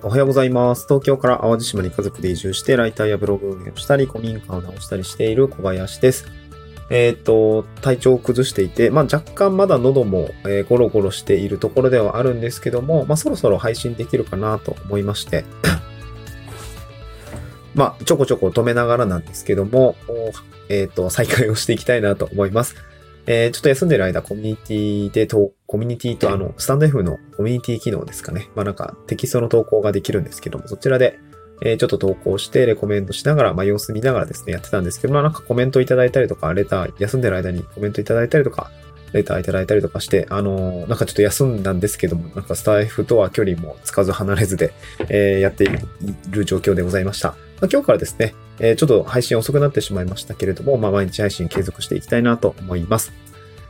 [0.00, 0.86] おはようございます。
[0.86, 6.26] 東京から淡路島に家族で移住して、ライターやブログ運営をしたり、古民家を直したりしている小林です。
[6.88, 15.44] えっ、と、体調を崩していて、まあ若干まだ喉も、えーゴロゴロしているところではあるんですけども、まあそろそろ配信できるかなと思いまして、
[17.74, 19.96] まあちょこちょこ止めながらなんですけども、
[20.68, 22.76] えっ、と、再開をしていきたいなと思います。
[23.30, 28.48] えーちょっと休んでる間、コミュニティでと、コミュニティとあの、スタンド F のコミュニティ機能ですかね。
[28.54, 31.18] まあなんかテキストの投稿ができるんですけども、そちらで、
[31.62, 38.70] えーちょっと投稿して、レコメントしながら、まあ様子見ながらですね、やってたんですけど、まあなんかコメントいただいたりとか、レター、休んでる間にコメントいただいたりとか、
[39.12, 44.72] レターいただいたりとかして、あのーなんかちょっと休んだんですけども、なんかスタイフとは距離もつかず離れずで、
[45.10, 45.68] えーやってい
[46.30, 47.28] る状況でございました。
[47.60, 53.12] まあ、今日からですね、えーちょっと配信遅くなってしまいましたけれども、まあ毎日配信継続していきたいなと思います。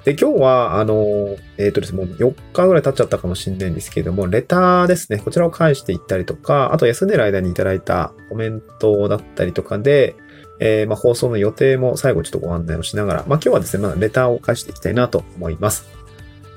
[0.04, 10.16] で、今日は、あの、えっ、とですね、もう4日ぐらい経っちゃったかもしれないんですけれども、レターですね、こちらを返していったりとか、あと休んでる間にいただいたコメントだったりとかで、
[10.60, 15.86] えーまあ、放送の予定も最後ちょっとご案内をしながら、まあ、今日はですね、まあ、レターを返していきたいなと思います。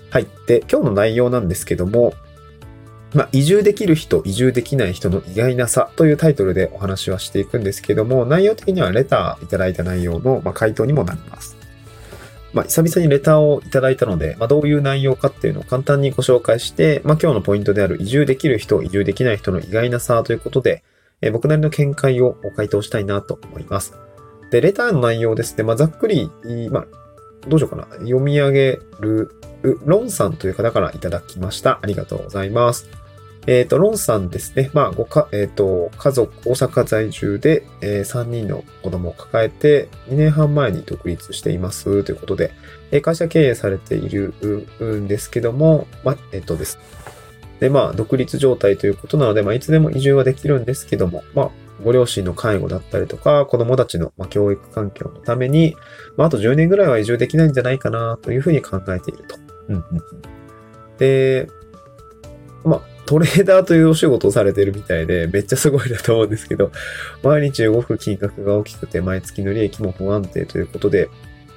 [0.10, 0.28] はい。
[0.48, 2.14] で、今日の内容なんですけども、
[3.14, 11.58] まあ、移住できる人、移住できない人の意外な差というタイトルでお話はしていくんですけども、内容的にはレターいただいた内容の、ま、回答にもなります。
[12.54, 20.84] まあ、久々にレターをいただいたので、まあ、どういう内容かっていうのを簡単にご紹介して、まあ、今日のポイントである移住できる人、移住できない人の意外な差ということで、
[21.22, 23.94] え僕なりの見解を回答したいなと思います。
[24.50, 26.30] で、レターの内容ですね、ま、ざっくり、
[26.72, 26.86] ま、
[27.48, 27.84] どうしようかな。
[28.00, 29.32] 読み上げる、
[29.86, 31.80] ロンさんという方からいただきました。
[31.82, 33.01] ありがとうございます。
[33.48, 34.70] えっ、と、ロンさんですね。
[34.74, 42.04] まあ、ごか、えっ、と、家族、大阪在住で、え3人の子供を抱えて、2年半前に独立しています。
[42.04, 42.52] ということで、
[42.92, 44.34] えー会社経営されている
[44.82, 46.78] んですけども、まあ、えっ、とです。
[47.60, 51.50] で、まあ、独立状態ということなので、まあ、いつでも移住はできるんですけども、まあ、
[51.84, 55.76] ご両親の介護だったりとか、子供たちの教育環境のために、
[56.16, 59.36] まあ、あと10年ぐらいは移住できないんじゃないかな、というふうに考えていると。
[59.70, 59.84] うんうん
[61.02, 61.48] で、
[62.64, 66.72] まあ、トレーダーというお仕事をされてるみたいで、めっちゃすごいなと思うんですけど、
[67.24, 71.10] 毎日動く金額が大きくて、毎月の利益も不安定ということで、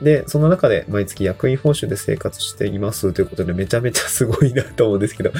[0.02, 5.30] で、その中で毎月役員報酬で生活していますということで、めちゃめちゃすごいなと思うんですけど、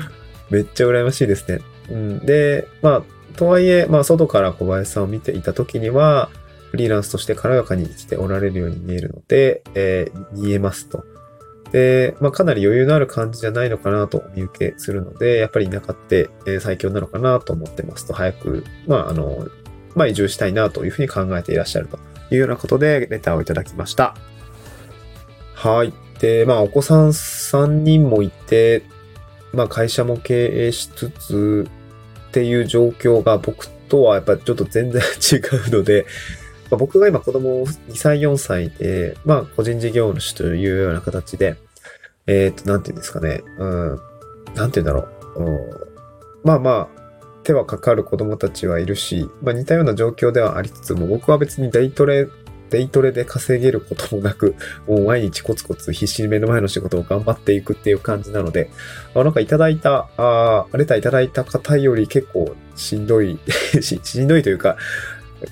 [0.50, 1.60] めっちゃ羨ましいですね。
[1.90, 3.02] うん、で、まあ、
[3.38, 6.28] とはいえ、まあ、外から小林さんを見ていたときには、
[6.70, 11.02] フリーランスとして軽やかに生きておられるように見えるので、えー見えますと。
[11.72, 16.28] で、まあ、かなり余裕のある感じじゃないのかなとお見受けするので、やっぱり田舎って、
[16.60, 19.48] 最強なのかなと思ってますと、早く、まあ、あの、
[19.94, 21.98] まあ、移住したいなというふうに考えていらっしゃると
[22.30, 24.14] いうようなことで、レターをいただきました。
[25.54, 25.94] はい。
[26.20, 28.84] で、まあ、お子さん3人もいて、
[29.54, 31.66] まあ、会社も経営しつつ
[32.28, 35.36] っていう状況が僕とはやっぱちょっと全然 違
[35.68, 36.06] うので、
[36.72, 41.56] まあ、僕が今子供2歳、4歳で、まあ、個人事業主というような形で、
[42.26, 44.00] えっ、と、なんていうんですかね、うん、
[44.54, 45.06] なんていうんだろ
[45.36, 45.70] う、うん、
[46.44, 47.02] まあまあ、
[47.42, 52.26] 手はかかる子供たちはいるし、まあ似たような状況ではありつつも、僕は別にデイトレ、
[52.70, 54.54] デイトレで稼げることもなく、
[54.86, 58.70] もう毎日コツコツ必死に目の前の仕事を頑張っていくっていう感じなので、
[59.14, 63.38] あなんかいただいた、あーレターいただいた方より結構しんどい
[63.82, 64.76] し、しんどいというか、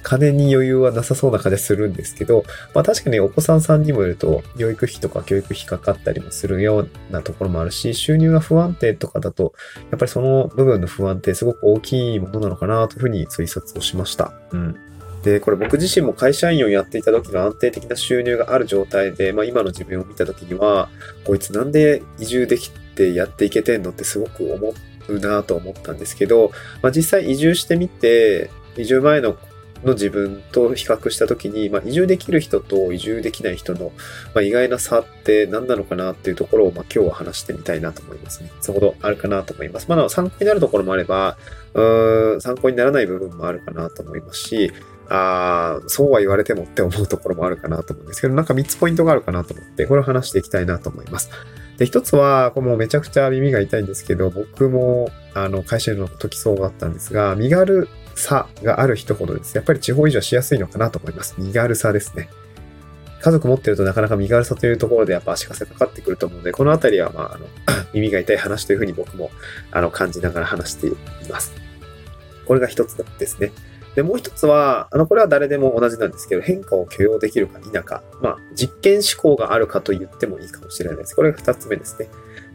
[0.02, 9.52] 金に余裕はなさそうな感じするんですけど、まあ確かにお子さん3人もいると、養育費とか教育費かかったりもするようなところもあるし、収入が不安定とかだと、
[9.90, 14.32] やっぱりその部分の不安定すごく大きいものなのかなというふうに推察をしました。
[14.52, 14.76] うん。
[15.22, 20.88] で、これ僕自身も会社員をやっていた時の安定的な収入がある状態で、まあ今の自分を見た時には、
[21.24, 24.74] こいつなんで移住できてやっていけてんのってすごく思
[25.08, 26.52] うなと思ったんですけど、
[26.82, 29.36] まあ実際移住してみて、移住前の
[29.84, 33.92] の自分と比較した時に、まあ、移住できる人と移住できない人の、
[34.34, 38.50] まあ、意外な差って何なのかなっていうところを、まあ、今日は話してみたいなと思いますね。
[38.60, 39.86] そほどあるかなと思います。
[39.88, 41.36] まあ、参考になるところもあれば、
[41.74, 44.72] うーん参考にならない部分もあるかなと思いますし、
[45.08, 51.30] あーそうは言われてもって思うところもあるかなと思うんですけど、なんか3つポイントがあるかなと思って、これを話していきたいなと思います。
[51.80, 57.88] で、一つは、これもめちゃくちゃ耳が痛いんですけど、僕も、あの、会社の時そうだったんですが、身軽
[58.20, 61.34] さがある人ほどです、やっぱり地方移住はしやすいのかなと思います。
[61.38, 62.28] 身軽さですね。
[63.20, 67.46] 家族持ってるとなかなか身軽さというところでやっぱ足かせかかってくると思うので、このあたりは、まあ、あの、
[67.92, 69.30] 耳が痛い話というふうに僕も、
[69.70, 70.92] あの、感じながら話してい
[71.28, 71.52] ます。
[72.46, 73.52] これが一つですね。
[73.94, 78.02] で、もう一つは、あの、これは誰でも同じなんですけど、変化を許容できるか否か。
[78.22, 81.14] まあ、実験思考があるかと言ってもいいかもしれないです。
[81.14, 82.08] これが二つ目ですね。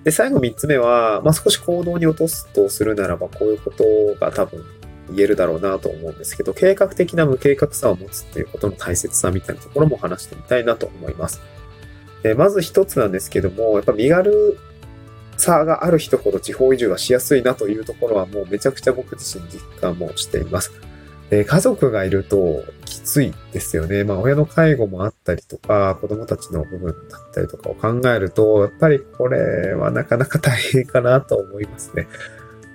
[0.03, 3.83] で、最後3つ目は、まあ、少し行動に落とすとするならば、こういうこと
[4.19, 4.63] が多分
[5.11, 11.41] 言えるだろうなと思うんですけど、計画的な無計画さを持つっていうことの大切さみたいなところも話してみたいなと思います。
[12.23, 14.57] でまず一つなんですけども、やっぱ身軽
[15.37, 20.71] さがある人ほど地方移住はしやすいなというところはもうめちゃくちゃ僕自身実感もしています。
[21.29, 24.03] で家族がいるときついですよね。
[24.03, 32.07] まあ親の介護もあったりとか、子供たちの部分だったりとかを考えると、やっぱりこれはなかなか大変かなと思いますね。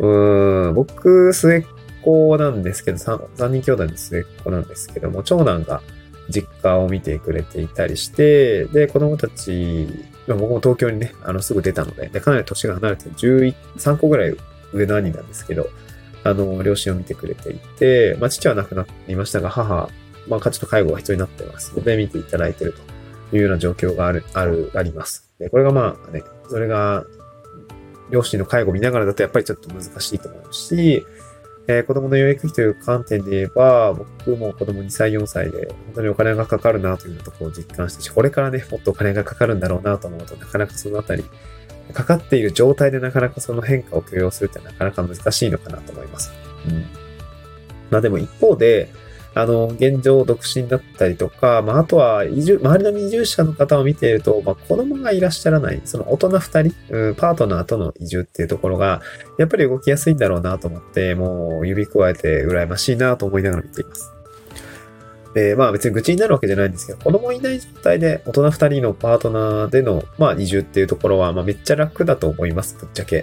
[0.00, 1.64] うん、僕、末っ
[2.02, 5.82] 子なんですけど3、3人兄弟の末っ子なんですけども、長男が
[6.28, 9.88] 実家を見てくれていたりして、で、子供たち、
[10.28, 14.36] 僕も東京にね、あの、すぐ出たので、で、かなり年が離れて11、3個ぐらい
[14.72, 15.68] 上の兄なんですけど、
[16.22, 19.88] あの、両親を見てくれていて、まあ、父は亡くなりましたが、母、
[20.28, 22.74] まあ、ちょっと介護が必要になってますので、見ていただいている
[23.30, 25.30] というような状況がある、ある、あります。
[25.38, 27.04] で、これがまあね、それが、
[28.10, 31.04] 両親の介護を見ながらだとやっぱりちょっと難しいと思うし、
[31.70, 41.24] えー、子供の養育費という観点で言えば、僕も子供2歳、4歳で、本当にお金がかかるなというところを実感してし、これからね、もっとお金がかかるんだろうなと思うと、なかなかそのあたり、
[41.94, 46.32] かかっている状態でなかなかその変化を許容するってなかなか難しいのかなと思います。
[46.68, 46.86] うん。
[47.90, 48.88] まあでも一方で、
[49.34, 59.02] あの、現状独身だったりとか、まあ、あとは移住、周りの移住者の方を見ていると、まあ、子供がいらっしゃらない、その大人二人、うん、パートナーとの移住っていうところが、
[59.38, 64.19] やっぱり動きやすいんだろうなと思って、もう指加えて羨ましいなと思いながら見ています。
[65.34, 73.22] で、まあ別に愚痴になるわけじゃないんですけど、子供いない状態で大人二人のパートナーでの、まあ移住っていうところは、まあめっちゃ楽だと思います、ぶっちゃけ。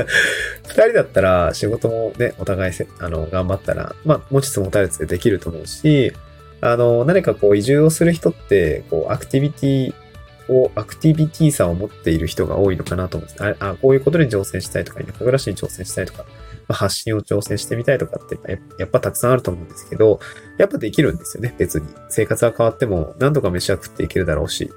[0.66, 6.12] 二人だったら仕事もね、お互いせ、あの、頑張ったら、まあ持ちつ持たれつでできると思うし、
[6.62, 9.94] あの、何かこう移住をする人って、こうアクティビティ
[10.48, 13.44] を、アクティビティさを持っている人が多いのかなと思うんです。
[13.44, 16.24] あ、あこういうことに挑戦したいとか、田舎暮らしに挑戦したいとか、
[16.68, 18.38] まあ、発信を挑戦してみたいとかって
[18.78, 20.20] やっぱたくさんあると思うんですけど、
[20.58, 21.86] やっぱできるんですよね、別に。
[22.08, 24.70] 生活が変わっても何とか飯は食っていけるだろうし。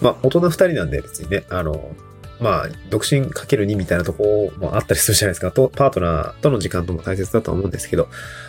[0.00, 1.94] まあ、大人二人なんで別にね、あの、
[2.42, 5.52] まあ、独身かける2みたいなとこもあったりするじゃないですか。
[5.52, 8.08] と、パートナーとの時間とも大切だと思うんですけど、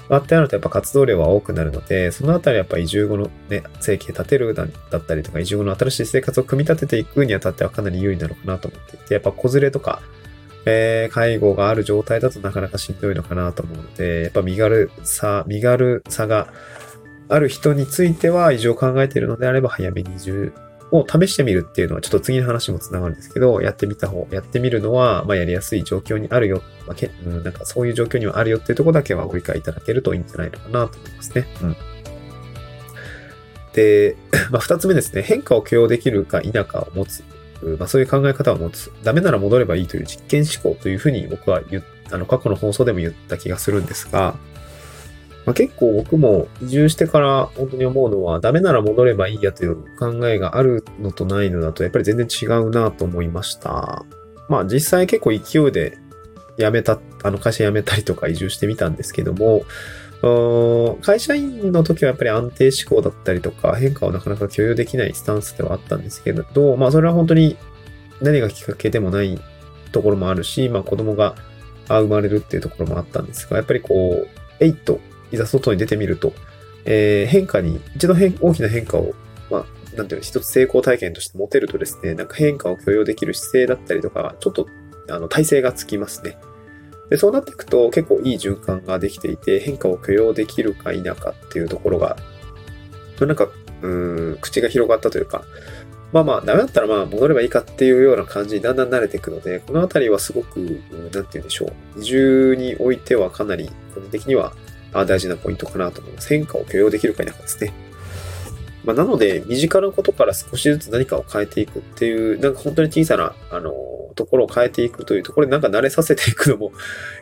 [0.09, 10.01] まあ、ってなるとやっぱ活動量は多くなるので、そのあたりやっぱ移住後のね、生計立てるだったりとか、移住後の新しい生活を組み立てていくにあたってはかなり有利なのかなと思っていて、やっぱ子連れとか、
[10.65, 16.47] えー、介護がある状態だとなかなかしんどいのかなと思うので、やっぱ身軽さ、身軽さが
[17.29, 20.53] ある人については移住を考えているのであれば早めに移住
[20.91, 31.47] を試してみるっていうのはちょっと次の話もつながるんですけど、やってみた方、やってみるのは、まあ、やりやすい状況にあるよ、まあけうん、なんかそういう状況にはあるよっていうとこだけはご理解いただけるといいんじゃないのかなと思いますね。
[31.63, 31.75] うん。
[33.73, 34.15] で、
[34.51, 35.23] まあ、二つ目ですね。
[35.23, 37.23] 変化を許容できるか否かを持つ
[37.77, 38.91] まあ、そういう考え方を持つ。
[39.03, 44.35] ダメなら戻ればいいという実験思考というふうに僕は言あの、過去の放送でも言った気がするんですが、
[45.45, 54.05] まあ、結構僕も移住してから本当に思うのは、ダメなら戻ればいいやという考えがあるのとないのだと、やっぱり全然違うなと思いました。
[54.47, 55.97] まあ実際結構勢いで
[56.57, 59.63] 辞めた、あの会社辞めたりとか移住してみたんですけども、
[61.01, 67.57] 会社員の時はやっぱり安定志向だったりとか変化をなかなか許容できないスタンスではあったんですけど、まあそれは本当に
[68.21, 69.37] 何がきっかけでもない
[69.91, 71.35] ところもあるし、まあ子供が
[71.87, 74.27] 生まれるっていうところもあったんですが、やっぱりこう、
[74.59, 74.99] えいっと、
[75.31, 76.33] いざ外に出てみると、
[76.85, 79.13] えー、変化に、一度変大きな変化を、
[79.49, 79.65] まあ、
[79.97, 84.67] なんていうの、一つ成功体験として持てるとですね、なんか変化を許容できる姿勢だったりとか、ちょっと、
[85.09, 86.37] あの、体勢がつきますね。
[87.13, 92.17] で、そうなっていくと結構いい循環ができていて、変化を許容できるか否かっていうところが、
[93.19, 93.49] なんか、
[93.83, 93.87] う
[94.31, 95.43] ん、口が広がったというか、
[96.11, 100.79] まあまあ、ダメだったらまあ戻ればいいかっていうような感じにだんだん慣れていくので、このあたりはすごく、なんて
[101.11, 101.65] 言うんでしょ
[101.97, 101.99] う。
[101.99, 104.55] 移住においてはかなり、個人的には
[104.91, 106.29] 大事なポイントかなと思います。
[106.29, 107.71] 変化を許容できるか否かですね。
[108.83, 113.73] まあ、なので、身近なことから少しずつ何かを変えていくっていう、なんか本当に小さな、あの、
[114.15, 116.71] ところを変えていくというところになんか慣れさせていくのも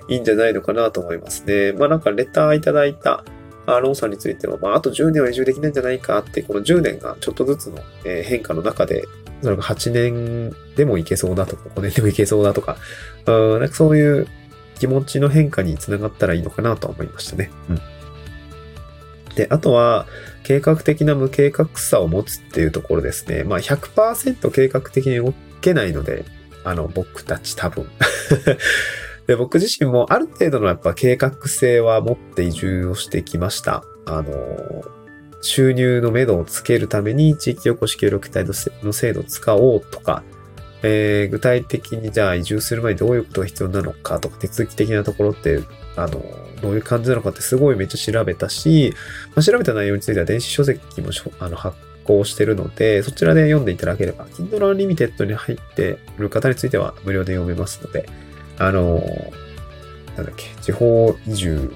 [0.07, 1.71] いいんじゃないのかなと思いますね。
[1.77, 3.23] まあなんかレターいただいた、
[3.67, 9.05] アーロンさんについては、まああと10年は移住できないんじゃないかって、この10年がちょっとずつの変化の中で、
[9.41, 12.77] それが8年でもいけそうだとか、5年でもいけそうだとか、
[13.25, 14.27] うんなんかそういう
[14.79, 17.51] 気持ちの変化につながったらいいのかなと思いましたね。
[17.69, 17.81] うん。
[19.35, 20.07] で、あとは、
[20.43, 23.43] 計画的な無計画さを持つっていうところですね。
[23.43, 26.25] まあ100%計画的に動けないので、
[26.63, 27.85] あの、僕たち多分。
[29.27, 33.83] で、僕自身もある程度のやっぱ計画性は持って移住をしてきました。
[34.05, 34.83] あの、
[35.41, 38.53] 収入の目処をつけるために地域おこし協力隊の
[38.93, 40.23] 制度を使おうとか、
[40.83, 45.61] えー、具体的にじゃあ移住する前にどういうことが必要なのかとか、手続き的なところって、
[45.95, 46.23] あの、
[46.61, 48.93] どういう感じなのかってすごいめっちゃ調べたし、
[49.29, 51.09] まあ、調べた内容については電子書籍も
[51.39, 58.07] あの発行してるので、そちらで読んでいただければ、Kindle Unlimited に入っている方については無料で読めますので、
[58.57, 59.03] あの、
[60.15, 61.73] なんだっけ、地方移住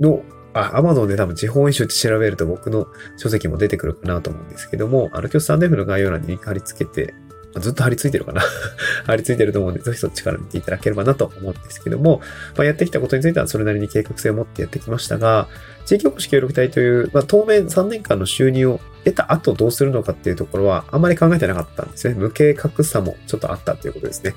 [0.00, 0.22] の、
[0.54, 2.86] あ、Amazon で多分地方移住って調べると僕の
[3.16, 7.14] 書籍も出てくるかなと思うんですけども、あの、今日スタンデフの概要欄に貼り付けて
[7.56, 8.42] ずっと張り付いてるかな
[9.06, 12.20] 張り付いてると思うんで、ぜひそっちから見ていただければなと思うんですけども、
[12.56, 15.48] まあ、やってきたことについてはそれなりに計画性を持ってやってきましたが、
[15.86, 22.14] 地域おこし協力隊という、まあ、当面3年間の収入を得た後どうするのかっていうところはあまり考えてなかったんですね。
[22.14, 24.34] 無計画さもちょっとあったということですね。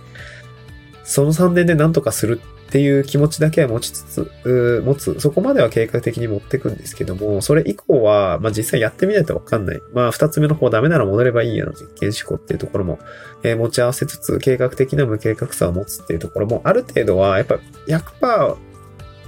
[1.04, 2.40] その3年で何とかする
[2.72, 5.20] っていう気持ちだけは持ちつつ、持つ。
[5.20, 9.82] そこまでは計画的に持っていくんですけども、それ以降は、まあ実際やってみないとわかんない。
[9.94, 13.00] まあ二つ目の方ダメなら戻ればいいやの実験思考っていうところも、
[13.44, 18.56] えー、持ち合わせつつ、計画的な無計画さを持つっていうところも、ある程度は、やっぱ100%、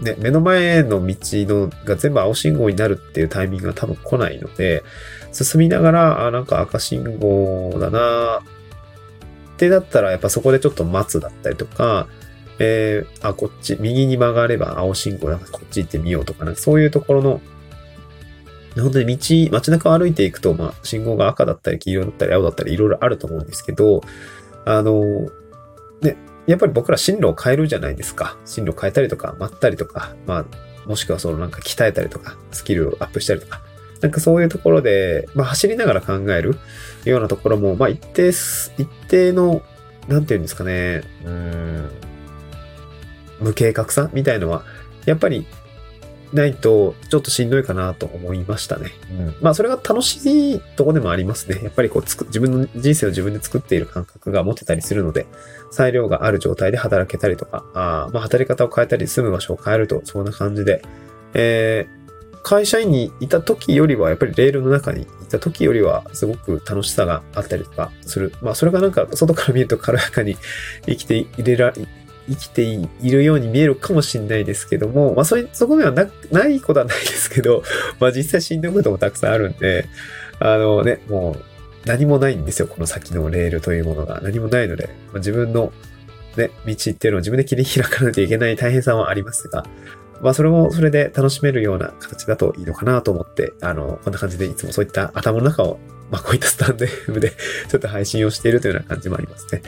[0.04, 4.84] ね、目の前の道のが全部青信号になるっていうタイミングが多分来ないので、
[5.34, 12.08] 進みながら、あ、なんか赤信号だなってなったら、やっぱそこでちょっと待つだったりとか、
[12.60, 17.42] えー、あ、こっち、右に曲がれば青信号だからこっち行ってみようとか、なんかそういうところの、
[18.76, 24.02] 本当に道、街中を歩いていくと、まあ、信号が赤だったり黄色だったり青だったりいろいろあると思うんですけど、
[24.66, 25.30] あの、
[26.02, 26.18] ね、
[26.48, 28.38] やっぱり僕ら進路を変えるじゃないですか。
[28.46, 30.46] 進路を変えたりとか、待ったりとか、まあ、
[30.88, 33.62] もしくはそのなんか鍛えたりとか、スキルをアップしたりとか、
[34.02, 36.58] なんかそういうところで、まあ走りながら考える
[37.06, 39.62] ようなところも、まあ一定、一定の、
[40.08, 41.90] なんていうんですかね、うん、
[43.44, 44.64] 無計画さみたいのは、
[45.06, 45.46] やっぱり
[46.34, 48.90] ないとちょっとしんどいかなと思いましたね。
[49.12, 51.60] うん、まあそれが楽しいとこでもありますね。
[51.64, 55.28] やっぱりこうつく自分の人生を自分で作っている感覚が持てたりするので、
[55.70, 60.82] 裁量がある状態で働けたりとか、あまあ働き方を変えたり住む場所を変えるとそんな感じで、
[61.36, 68.34] えー、会社員にいた時よりはやっぱりレールの中にいた時よりはすごく楽しさがあったりとかする。
[68.42, 70.36] まあそれがなんか外から見ると軽やかに
[70.88, 71.74] 生きていれら、
[72.30, 77.64] 生きているように見えるかもしれないですけども、まあそういう、そこではな、ないことはないですけど、
[78.00, 79.88] まあ実際しんどいこともたくさんあるんで、
[80.40, 84.22] あのね、もう何もないんですよ、この先のレールというものが。
[84.22, 85.72] 何もないので、まあ、自分の
[86.38, 89.66] ね、道っていうのを自分で切り開かないといけない大変さはありますが、
[90.22, 95.80] まあそれもそれで楽しめるような形だといいのかなと思って、あの、こんな感じでいつもそういった頭の中を、
[96.12, 97.32] まあこういったスタンド F で
[97.70, 99.62] ちょっと配信をしているというような感じもありますね。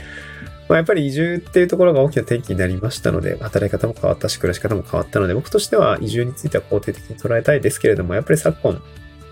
[0.67, 8.81] まあ、やっぱり移住っていうところが大きな転機になりましたので、働き方も変わったし、暮らし方も変わったので、僕としては移住については肯定的に捉えたいですけれども、やっぱり昨今、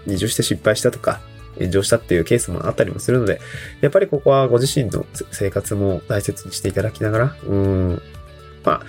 [0.05, 1.21] 移住して失敗したとか、
[1.57, 3.39] 炎上したっていうケースもあったりもするので、
[3.81, 8.01] やっぱりここはご自身の生活も大切にしていただきながら、うん、
[8.63, 8.81] まあ、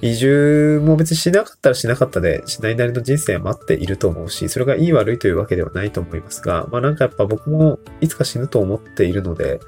[0.00, 9.60] 移住も別にしなかったらしなかったで、しないなりの人生は待っていると思うし、それがいい悪いというわけではないと思いますが、まあなんかやっぱ僕もいつか死ぬと思っているので、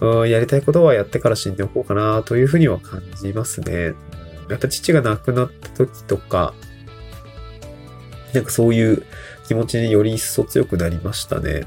[0.00, 3.94] うん、やりたいことはやってから死んでおこうかなというふうには感じますね。
[4.48, 6.54] やっぱ父が亡くなった時とか、
[8.34, 9.04] なんかそういう
[9.46, 11.64] 気持ちにより一層強くなりましたね。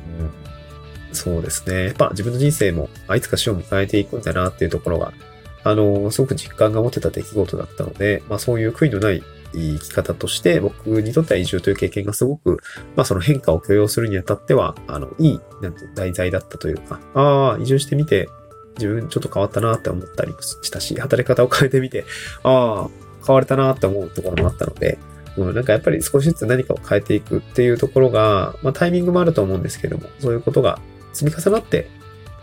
[1.09, 1.85] うん、そうですね。
[1.85, 5.13] やっぱ自分の人生もあいつか死を迎えていくんだなっていうところが、
[5.63, 12.59] あの、すごく実感が持てた出来事だったので、まあそういう悔いのない生き方として、僕にとっては移住という経験がすごく、
[12.95, 18.29] まあその変化を許容するにあたっては、あの、いい、なんて、題材だったというか、ああ、移住してみて、
[18.77, 22.05] 自分ちょっと変わったなって思ったりもしたし、働き方を変えてみて、
[22.43, 22.89] ああ、
[23.25, 24.97] 変われたなって思うところもあったので、
[25.37, 30.79] うん、なんかやっぱり少しずつ何かを変えていくっていうところが、まあタイミングもあると思うんですけども、そういうことが
[31.13, 31.89] 積み重なって、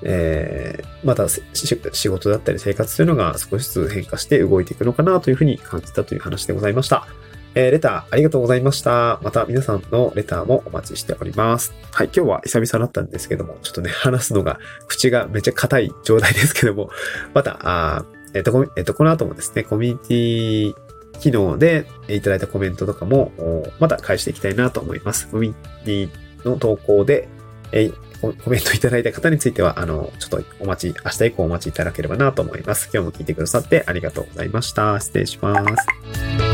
[0.03, 7.07] えー、また仕事だったり生活というのが少しずつ変化して動いていくのかなというふうに感じたという話でございました。
[7.55, 9.19] えー、レターありがとうございました。
[9.23, 11.75] また皆さんのレターもお待ちしております。
[11.91, 16.91] はい、今日は久々だったんですけども、ちょっとね、話すのが、口がめっちゃ硬い状態ですけども、
[17.35, 18.05] また、あ
[18.35, 20.75] えっ、ー、と、えっ、ー、と、この後もですね、コミュニティ
[21.19, 23.33] 機能でいただいたコメントとかも、
[23.81, 25.29] また返していきたいなと思います。
[25.29, 25.55] コミュ
[25.85, 27.29] ニティの投稿で、
[27.73, 32.91] えーコメントいただいた方については、あの、ちょっとお待ち、明日以降お待ちいただければなと思います。
[32.93, 34.99] 今日も聞いてくださってありがとうございました。
[35.01, 36.50] 失礼します。